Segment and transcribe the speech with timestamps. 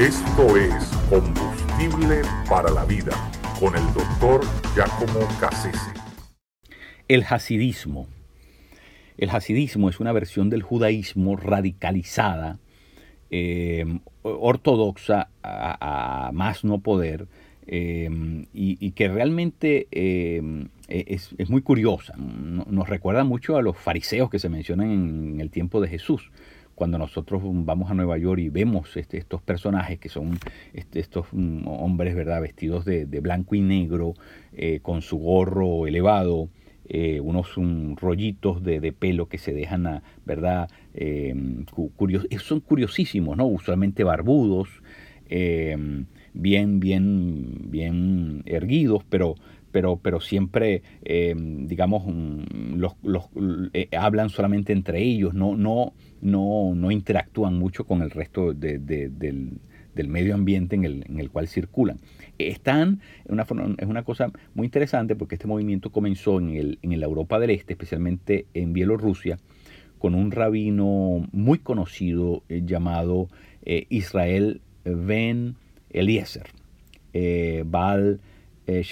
[0.00, 0.72] Esto es
[1.10, 3.12] Combustible para la Vida
[3.60, 4.40] con el doctor
[4.74, 5.92] Giacomo Cassese.
[7.06, 8.08] El hasidismo.
[9.18, 12.58] El hasidismo es una versión del judaísmo radicalizada,
[13.30, 13.84] eh,
[14.22, 17.28] ortodoxa a, más no poder,
[17.66, 18.08] eh,
[18.54, 22.14] y, que realmente eh, es, es, muy curiosa.
[22.16, 26.30] Nos recuerda mucho a los fariseos que se mencionan en el tiempo de Jesús
[26.80, 30.38] cuando nosotros vamos a Nueva York y vemos este, estos personajes que son
[30.72, 34.14] este, estos mm, hombres verdad vestidos de, blanco y negro
[34.54, 36.48] eh, con su gorro elevado
[36.88, 37.50] eh, unos
[38.00, 41.34] rollitos de, pelo que se dejan a, verdad eh,
[42.38, 44.70] son curiosísimos no usualmente barbudos
[45.28, 46.80] bien bien
[47.70, 49.34] bien erguidos pero
[49.72, 53.24] pero, pero siempre, eh, digamos, mm, los, los
[53.72, 58.86] eh, hablan solamente entre ellos, no, no, no, no interactúan mucho con el resto del,
[58.86, 62.00] del, medio ambiente en el, en el cual circulan.
[62.38, 63.44] Están, una,
[63.76, 67.50] es una cosa muy interesante porque este movimiento comenzó en, el, en la Europa del
[67.50, 69.38] Este, especialmente en Bielorrusia,
[69.98, 73.28] con un rabino muy conocido eh, llamado
[73.90, 75.54] Israel Ben
[75.90, 76.46] Eliezer.
[77.66, 78.20] Baal
[78.66, 78.84] eh,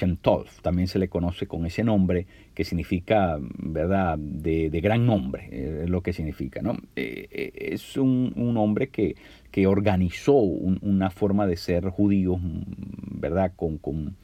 [0.63, 5.91] también se le conoce con ese nombre que significa, ¿verdad?, de, gran nombre, eh, es
[5.91, 6.77] lo que significa, ¿no?
[6.97, 9.15] Eh, eh, es un, hombre que,
[9.51, 12.41] que organizó una forma de ser judío,
[13.11, 14.17] ¿verdad?, con,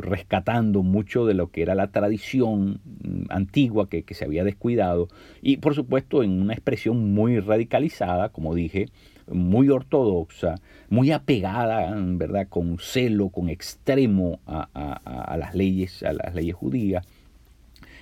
[0.00, 2.80] rescatando mucho de lo que era la tradición
[3.28, 5.06] antigua que, que, se había descuidado
[5.42, 8.86] y por supuesto en una expresión muy radicalizada, como dije,
[9.28, 10.56] muy ortodoxa,
[10.88, 12.48] muy apegada, ¿verdad?
[12.48, 17.04] Con celo, con extremo a, las leyes, a las leyes judías.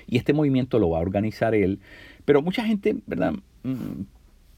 [0.06, 1.80] Y este movimiento lo va a organizar él.
[2.24, 3.34] Pero mucha gente, ¿verdad?
[3.62, 4.02] Mm,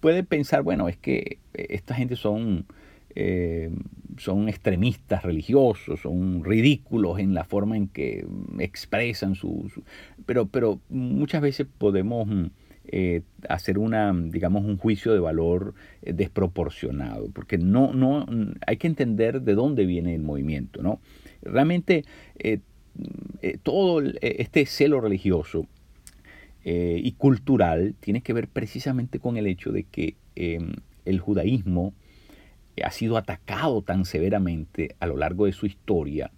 [0.01, 2.67] puede pensar, bueno, es que esta gente son,
[3.15, 3.71] eh,
[4.19, 8.27] son extremistas religiosos, son ridículos en la forma en que
[8.59, 9.71] expresan su...
[10.27, 12.47] pero, pero muchas veces podemos mm,
[12.89, 18.27] eh, hacer una, digamos, un juicio de valor eh, desproporcionado, porque no, no,
[18.65, 21.01] hay que entender de dónde viene el movimiento, ¿no?
[21.43, 22.05] Realmente
[22.39, 22.61] eh,
[23.65, 25.67] todo este celo religioso
[26.65, 30.73] y cultural tiene que ver precisamente con el hecho de que em,
[31.05, 31.93] el judaísmo
[32.83, 36.33] ha sido atacado tan severamente a lo largo de su historia,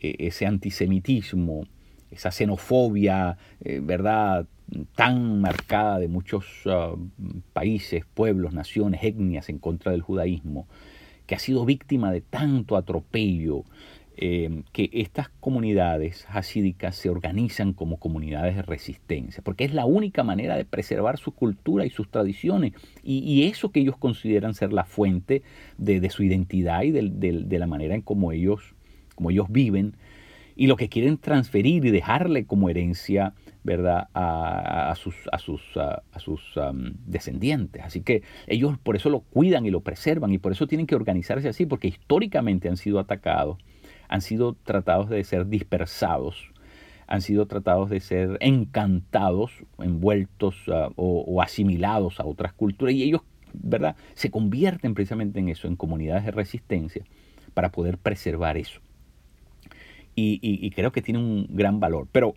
[0.00, 1.66] ese antisemitismo,
[2.10, 3.36] esa xenofobia,
[3.82, 4.46] ¿verdad?
[4.94, 6.94] tan marcada de muchos ah,
[7.52, 10.66] países, pueblos, naciones, etnias en contra del judaísmo,
[11.26, 13.64] que ha sido víctima de tanto atropello,
[14.18, 20.24] eh, que estas comunidades hasídicas se organizan como comunidades de resistencia, porque es la única
[20.24, 22.72] manera de preservar su cultura y sus tradiciones,
[23.02, 25.42] y, eso que ellos consideran ser la fuente
[25.76, 28.74] de, su identidad y de, la manera en como ellos,
[29.16, 29.96] como ellos viven,
[30.56, 33.34] y lo que quieren transferir y dejarle como herencia
[33.66, 34.06] ¿verdad?
[34.14, 35.60] A, sus, a sus,
[37.04, 37.82] descendientes.
[37.82, 40.94] Así que ellos por eso lo cuidan y lo preservan y por eso tienen que
[40.94, 43.58] organizarse así, porque históricamente han sido atacados,
[44.08, 46.52] han sido tratados de ser dispersados,
[47.08, 53.22] han sido tratados de ser encantados, envueltos ah, o, asimilados a otras culturas y ellos,
[53.52, 53.96] ¿verdad?
[54.14, 57.04] Se convierten precisamente en eso, en comunidades de resistencia
[57.52, 58.80] para poder preservar eso.
[60.18, 62.08] Y, y creo que tiene un gran valor.
[62.10, 62.34] Pero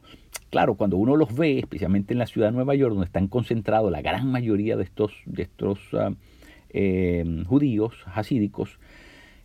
[0.50, 3.92] Claro, cuando uno los ve, especialmente en la ciudad de Nueva York, donde están concentrados
[3.92, 5.80] la gran mayoría de estos, de estos
[6.72, 8.80] eh, judíos hasídicos,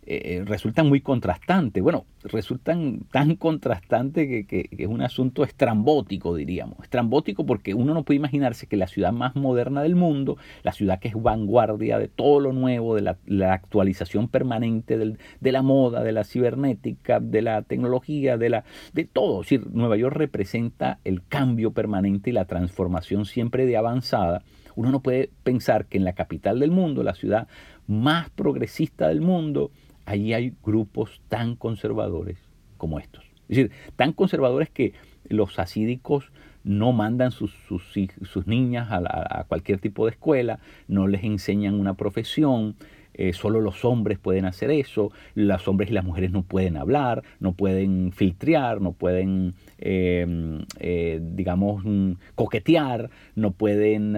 [0.07, 1.81] eh, resultan muy contrastantes.
[1.81, 6.77] Bueno, resultan tan contrastantes que, es un asunto estrambótico, diríamos.
[6.83, 10.99] Estrambótico porque uno no puede imaginarse que la ciudad más moderna del mundo, la ciudad
[10.99, 16.11] que es vanguardia de todo lo nuevo, de la, actualización permanente de la moda, de
[16.11, 19.41] la cibernética, de la tecnología, de, la, de todo.
[19.41, 24.43] Es decir, Nueva York representa el cambio permanente y la transformación siempre de avanzada.
[24.75, 27.47] Uno no puede pensar que en la capital del mundo, la ciudad
[27.87, 29.71] más progresista del mundo,
[30.05, 32.37] allí hay grupos tan conservadores
[32.77, 33.23] como estos.
[33.47, 34.93] Es decir, tan conservadores que
[35.29, 36.31] los asídicos
[36.63, 42.75] no mandan sus, sus, niñas a, cualquier tipo de escuela, no les enseñan una profesión,
[43.17, 47.23] eh, solo los hombres pueden hacer eso, los hombres y las mujeres no pueden hablar,
[47.39, 54.15] no pueden filtrear, no pueden, em, eh, digamos, mm, coquetear, no pueden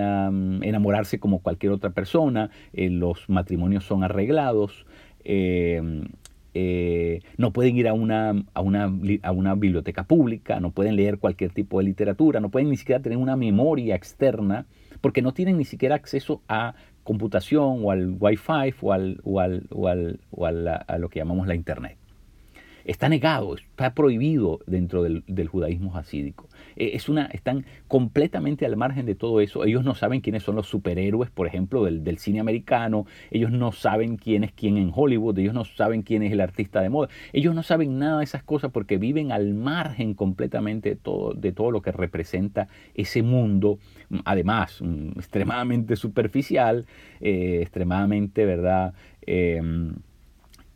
[0.64, 4.86] enamorarse como cualquier otra persona, eh, los matrimonios son arreglados,
[5.30, 5.82] eh,
[6.54, 8.92] eh, no pueden ir a una, a, una,
[9.22, 13.02] a una biblioteca pública, no pueden leer cualquier tipo de literatura, no pueden ni siquiera
[13.02, 14.66] tener una memoria externa,
[15.02, 19.68] porque no tienen ni siquiera acceso a computación o al Wi-Fi o, al, o, al,
[19.70, 21.98] o, al, o a lo que llamamos la Internet.
[22.88, 26.48] Está negado, está prohibido dentro del, del judaísmo hasídico.
[26.78, 29.66] Eh, es una, están completamente al margen de todo eso.
[29.66, 33.06] Ellos no saben quiénes son los superhéroes, por ejemplo, del, cine americano.
[33.30, 35.38] Ellos no saben quién es quién en Hollywood.
[35.38, 37.10] Ellos no saben quién es el artista de moda.
[37.34, 41.52] Ellos no saben nada de esas cosas porque viven al margen completamente de todo, de
[41.52, 43.80] todo lo que representa ese mundo.
[44.24, 46.86] Además, mm, extremadamente superficial,
[47.20, 48.94] eh, extremadamente, ¿verdad?
[49.22, 49.96] Em,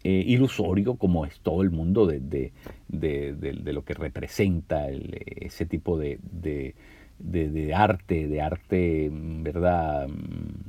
[0.03, 2.19] eh, ilusorio como es todo el mundo de,
[2.88, 6.18] de, lo que representa ese tipo de,
[7.75, 10.09] arte, de arte, ¿verdad?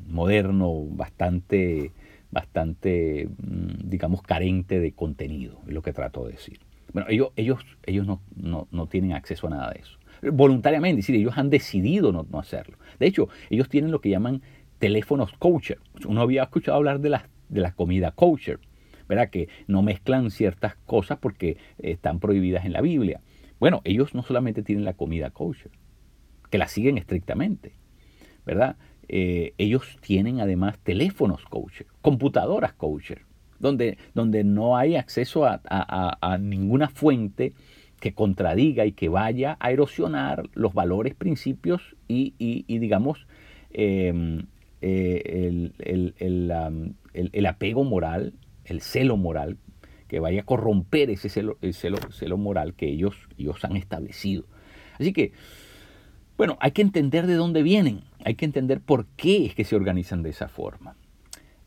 [0.06, 1.92] Moderno, bastante,
[2.30, 6.60] bastante, mm, digamos, carente de contenido, es lo que trato de decir.
[6.92, 8.20] Bueno, ellos, ellos, ellos no,
[8.70, 9.96] no, tienen acceso a nada de eso.
[10.30, 12.76] Voluntariamente, es decir, ellos han decidido no, no hacerlo.
[12.98, 14.42] De hecho, ellos tienen lo que llaman
[14.78, 15.78] teléfonos kosher.
[16.06, 18.60] Uno había escuchado hablar de la, de la comida kosher
[19.30, 23.20] que no mezclan ciertas cosas porque están prohibidas en la Biblia.
[23.60, 25.70] Bueno, ellos no solamente tienen la comida kosher,
[26.50, 27.74] que la siguen estrictamente,
[28.44, 28.76] ¿verdad?
[29.08, 33.22] Eh, ellos tienen además teléfonos kosher, computadoras kosher,
[33.58, 37.52] donde, donde no hay acceso a, ninguna fuente
[38.00, 42.34] que contradiga y que vaya a erosionar los valores, principios y,
[42.66, 43.26] digamos,
[43.70, 44.46] em,
[44.80, 45.70] eh,
[46.18, 49.58] el, apego moral el celo moral,
[50.08, 54.44] que vaya a corromper ese celo, el celo, moral que ellos, ellos han establecido.
[54.98, 55.32] Así que,
[56.36, 59.76] bueno, hay que entender de dónde vienen, hay que entender por qué es que se
[59.76, 60.96] organizan de esa forma.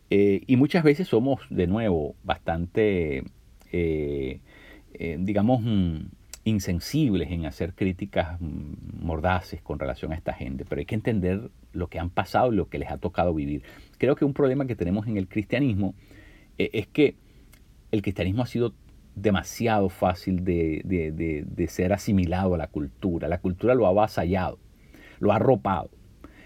[0.10, 3.24] Eh, y muchas veces somos, de nuevo, bastante,
[3.72, 4.40] eh,
[4.94, 5.98] eh, digamos, mm,
[6.46, 11.50] insensibles en hacer críticas mm, mordaces con relación a esta gente, pero hay que entender
[11.74, 13.64] lo que han pasado y lo que les ha tocado vivir.
[13.98, 15.96] Creo que un problema que tenemos en el cristianismo
[16.58, 17.16] es que
[17.92, 18.74] el cristianismo ha sido
[19.16, 23.28] demasiado fácil de, ser asimilado a la cultura.
[23.28, 24.60] La cultura lo ha avasallado,
[25.20, 25.90] lo ha arropado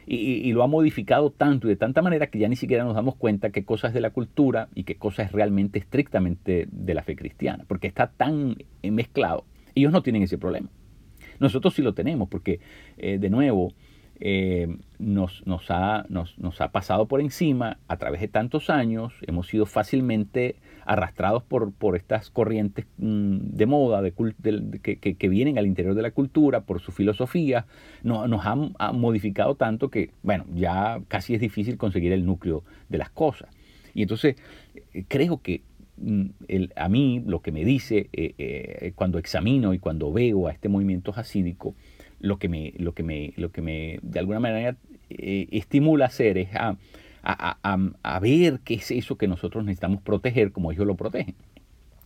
[0.06, 3.16] y, lo ha modificado tanto y de tanta manera que ya ni siquiera nos damos
[3.16, 7.04] cuenta qué cosa es de la cultura y qué cosa es realmente estrictamente de la
[7.04, 9.46] fe cristiana, porque está tan mezclado.
[9.76, 10.70] Ellos no tienen ese problema.
[11.40, 12.60] Nosotros sí lo tenemos, porque
[12.98, 13.74] eh, de nuevo,
[14.22, 14.68] eh,
[14.98, 16.06] nos, ha,
[16.72, 22.86] pasado por encima a través de tantos años, hemos sido fácilmente arrastrados por, estas corrientes
[22.98, 24.12] mm, de moda de,
[24.82, 27.66] que, que, vienen al interior de la cultura, por su filosofía,
[28.04, 32.98] no, nos han, modificado tanto que, bueno, ya casi es difícil conseguir el núcleo de
[32.98, 33.50] las cosas.
[33.94, 34.36] Y entonces
[34.94, 35.62] eh, creo que
[35.98, 36.26] mm,
[36.76, 41.14] a mí lo que me dice eh, cuando examino y cuando veo a este movimiento
[41.16, 41.76] hasídico,
[42.20, 44.76] lo que me, lo que me, lo que me de alguna manera
[45.10, 46.78] eh, estimula a hacer es a,
[47.24, 51.36] a, ver qué es eso que nosotros necesitamos proteger como ellos lo protegen.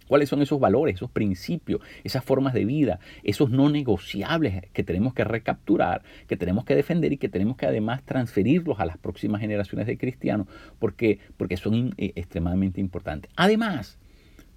[0.08, 5.14] ¿Cuáles son esos valores, esos principios, esas formas de vida, esos no negociables que tenemos
[5.14, 9.42] que recapturar, que tenemos que defender y que tenemos que además transferirlos a las próximas
[9.42, 13.32] generaciones de cristianos porque, porque son eh, extremadamente importantes?
[13.38, 13.98] Además,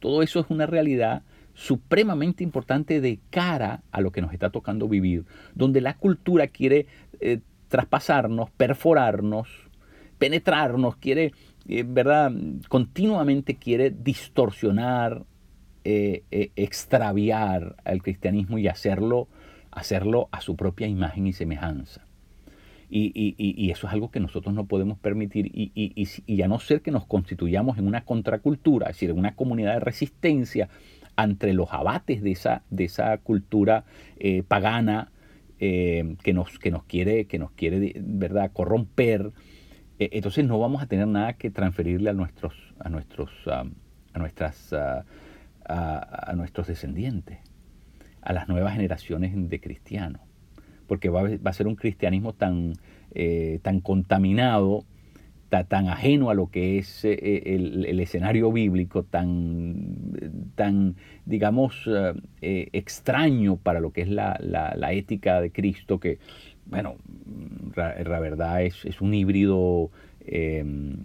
[0.00, 1.22] todo eso es una realidad
[1.56, 5.24] supremamente importante de cara a lo que nos está tocando vivir,
[5.54, 6.86] donde la cultura quiere
[7.18, 9.48] eh, traspasarnos, perforarnos,
[10.18, 11.32] penetrarnos, quiere,
[11.66, 12.30] eh, ¿verdad?
[12.68, 15.24] Continuamente quiere distorsionar,
[15.84, 16.24] eh,
[16.56, 19.28] extraviar al cristianismo y hacerlo,
[19.70, 22.02] hacerlo a su propia imagen y semejanza.
[22.88, 26.92] Y, eso es algo que nosotros no podemos permitir y, y, a no ser que
[26.92, 30.68] nos constituyamos en una contracultura, es decir, en una comunidad de resistencia
[31.24, 33.84] entre los abates de esa, de esa cultura
[34.18, 35.10] eh, pagana
[35.58, 38.50] eh, que, nos, que nos quiere, que nos quiere ¿verdad?
[38.52, 39.32] corromper,
[39.98, 44.72] eh, entonces no vamos a tener nada que transferirle a nuestros, a nuestros, a nuestras,
[44.72, 47.38] a, nuestros descendientes,
[48.20, 50.20] a las nuevas generaciones de cristianos,
[50.86, 52.74] porque va, va a ser un cristianismo tan,
[53.62, 54.84] tan contaminado
[55.48, 61.88] tan ajeno a lo que es eh, eh, el, escenario bíblico, tan, tan digamos,
[62.40, 64.36] eh, extraño para lo que es la,
[64.92, 66.18] ética de Cristo, que,
[66.66, 66.96] bueno,
[67.76, 69.90] la, verdad es, es, un híbrido
[70.26, 71.04] em,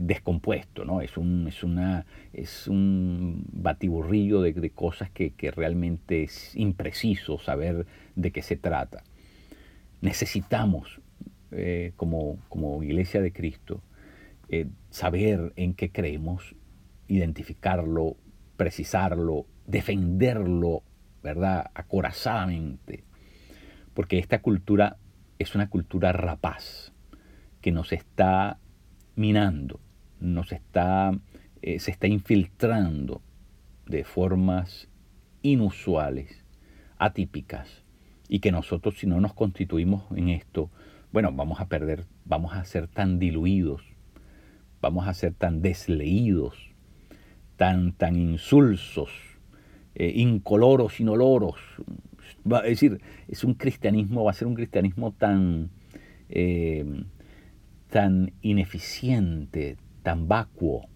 [0.00, 1.00] descompuesto, ¿no?
[1.00, 7.38] Es un, es una, es un batiburrillo de, de cosas que, que realmente es impreciso
[7.38, 9.02] saber de qué se trata.
[10.00, 11.00] Necesitamos
[11.52, 13.82] eh, como, como, iglesia de Cristo,
[14.48, 16.54] eh, saber en qué creemos,
[17.08, 18.16] identificarlo,
[18.56, 20.82] precisarlo, defenderlo,
[21.22, 21.70] ¿verdad?
[21.74, 23.04] Acorazadamente.
[23.94, 24.98] Porque esta cultura
[25.38, 26.92] es una cultura rapaz
[27.60, 28.58] que nos está
[29.14, 29.80] minando,
[30.20, 31.18] nos está,
[31.62, 33.22] eh, se está infiltrando
[33.86, 34.88] de formas
[35.42, 36.44] inusuales,
[36.98, 37.84] atípicas,
[38.28, 40.70] y que nosotros si no nos constituimos en esto,
[41.12, 43.82] bueno, vamos a perder, vamos a ser tan diluidos,
[44.80, 46.54] vamos a ser tan desleídos,
[47.56, 49.10] tan, tan insulsos,
[49.94, 51.56] eh, incoloros, inoloros.
[52.50, 55.70] Va, es decir, es un cristianismo, va a ser un cristianismo tan,
[56.28, 56.84] eh,
[57.90, 60.88] tan ineficiente, tan vacuo,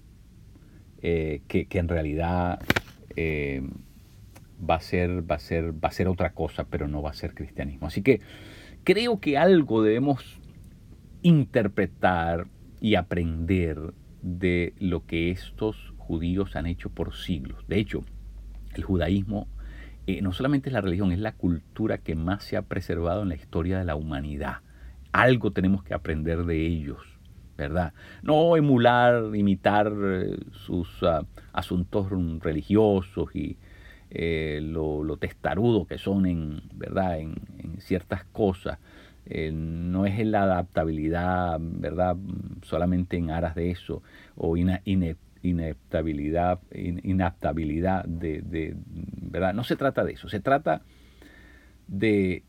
[1.02, 2.60] eh, que, en realidad
[3.16, 7.14] va, a ser, va, a ser, va a ser otra cosa, pero no va a
[7.14, 7.86] ser cristianismo.
[7.86, 8.20] Así que
[8.84, 10.40] creo que algo debemos
[11.22, 12.46] interpretar
[12.80, 13.78] y aprender
[14.22, 17.64] de lo que estos judíos han hecho por siglos.
[17.68, 18.04] De hecho,
[18.75, 19.49] el judaísmo
[20.06, 23.28] eh, no solamente es la religión, es la cultura que más se ha preservado en
[23.28, 24.58] la historia de la humanidad.
[25.12, 26.99] Algo tenemos que aprender de ellos,
[27.56, 27.92] ¿verdad?
[28.22, 32.08] No emular, imitar eh, sus ah, asuntos
[32.42, 33.58] religiosos y
[34.10, 37.20] eh, lo, testarudo que son en, ¿verdad?
[37.20, 37.37] en,
[37.80, 38.78] ciertas cosas.
[39.52, 42.16] no es la adaptabilidad, ¿verdad?
[42.62, 44.02] Solamente en aras de eso,
[44.37, 44.82] o ina,
[45.42, 48.76] inaptabilidad, inaptabilidad de,
[49.22, 49.54] ¿verdad?
[49.54, 50.82] No se trata de eso, se trata
[51.87, 52.44] de,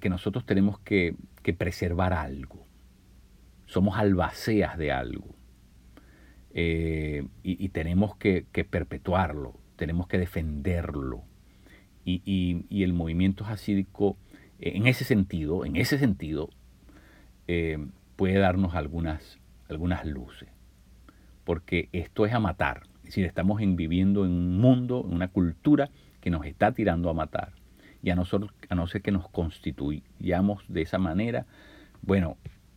[0.00, 1.16] que nosotros tenemos que,
[1.58, 2.66] preservar algo.
[3.66, 5.34] Somos albaceas de algo.
[6.56, 11.24] Eh, y, tenemos que, perpetuarlo, tenemos que defenderlo.
[12.04, 14.16] Y, el movimiento hasídico,
[14.70, 16.50] en ese sentido, en ese sentido,
[17.48, 17.78] eh,
[18.16, 20.48] puede darnos algunas, algunas luces
[21.44, 22.82] porque esto es a matar.
[22.98, 25.90] Es decir, estamos viviendo en un mundo, en una cultura
[26.20, 27.52] que nos está tirando a matar.
[28.02, 31.46] Y a, a no ser que nos constituyamos de esa manera,
[32.02, 32.36] bueno,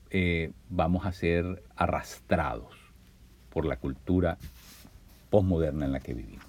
[0.10, 2.76] eh, vamos a ser arrastrados
[3.50, 4.38] por la cultura
[5.30, 6.46] posmoderna en la que vivimos.